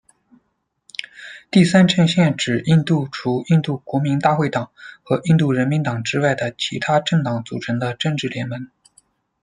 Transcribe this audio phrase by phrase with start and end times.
[1.51, 4.71] 第三阵线指印度除印度国民大会党
[5.03, 8.67] 和印度人民党之外的其它政党组成的政治联盟。